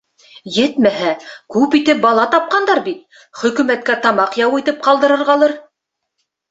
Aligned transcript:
Етмәһә, 0.53 1.11
күп 1.55 1.77
итеп 1.81 2.01
бала 2.07 2.25
тапҡандар 2.37 2.81
бит— 2.89 3.07
хөкүмәткә 3.43 4.01
тамаҡ 4.09 4.43
яуы 4.45 4.67
итеп 4.67 4.85
ҡалдырырғалыр... 4.89 5.59